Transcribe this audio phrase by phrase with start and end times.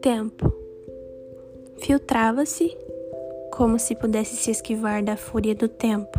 [0.00, 0.50] Tempo
[1.78, 2.74] filtrava-se
[3.52, 6.18] como se pudesse se esquivar da fúria do tempo,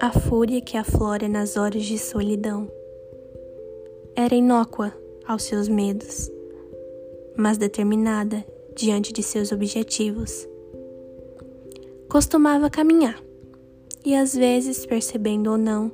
[0.00, 2.70] a fúria que aflora nas horas de solidão.
[4.16, 4.94] Era inócua
[5.26, 6.30] aos seus medos,
[7.36, 8.42] mas determinada
[8.74, 10.48] diante de seus objetivos.
[12.08, 13.27] Costumava caminhar
[14.04, 15.92] e às vezes, percebendo ou não,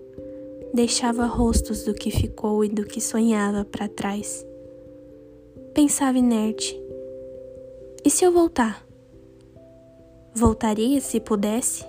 [0.73, 4.47] deixava rostos do que ficou e do que sonhava para trás.
[5.73, 6.81] Pensava inerte.
[8.05, 8.87] E se eu voltar?
[10.35, 11.85] Voltaria se pudesse?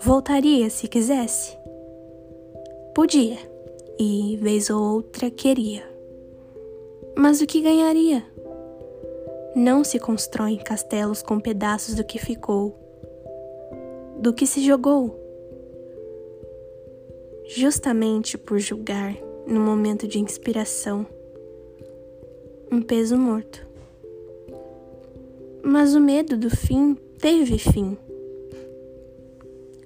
[0.00, 1.56] Voltaria se quisesse?
[2.94, 3.38] Podia,
[3.98, 5.82] e vez ou outra queria.
[7.16, 8.24] Mas o que ganharia?
[9.54, 12.83] Não se constroem castelos com pedaços do que ficou,
[14.24, 15.20] do que se jogou.
[17.46, 19.14] Justamente por julgar
[19.46, 21.06] no momento de inspiração
[22.72, 23.68] um peso morto.
[25.62, 27.98] Mas o medo do fim teve fim.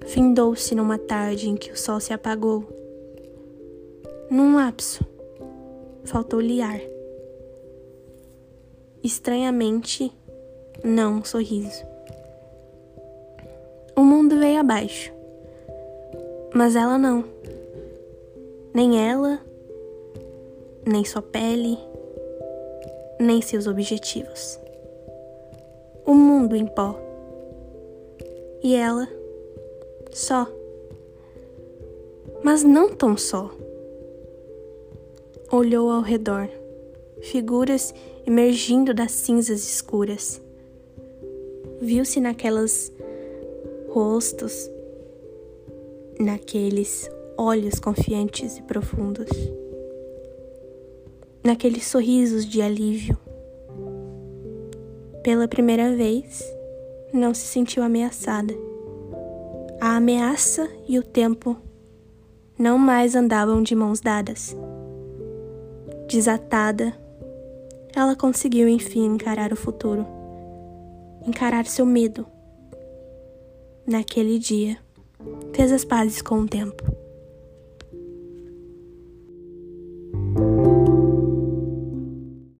[0.05, 2.63] Findou-se numa tarde em que o sol se apagou.
[4.31, 5.05] Num lapso,
[6.05, 6.79] faltou-lhe ar.
[9.03, 10.09] Estranhamente,
[10.81, 11.98] não um sorriso.
[14.59, 15.13] Abaixo,
[16.53, 17.23] mas ela não.
[18.73, 19.39] Nem ela,
[20.85, 21.77] nem sua pele,
[23.17, 24.59] nem seus objetivos.
[26.05, 26.99] O mundo em pó.
[28.61, 29.07] E ela
[30.11, 30.45] só.
[32.43, 33.49] Mas não tão só.
[35.49, 36.49] Olhou ao redor,
[37.21, 37.93] figuras
[38.27, 40.41] emergindo das cinzas escuras.
[41.79, 42.91] Viu-se naquelas
[43.91, 44.69] rostos,
[46.19, 49.29] naqueles olhos confiantes e profundos
[51.43, 53.17] naqueles sorrisos de alívio.
[55.23, 56.43] Pela primeira vez,
[57.13, 58.53] não se sentiu ameaçada.
[59.79, 61.57] A ameaça e o tempo
[62.57, 64.55] não mais andavam de mãos dadas.
[66.07, 66.93] Desatada,
[67.95, 70.05] ela conseguiu enfim encarar o futuro,
[71.25, 72.27] encarar seu medo.
[73.89, 74.77] Naquele dia,
[75.51, 76.98] fez as pazes com o tempo.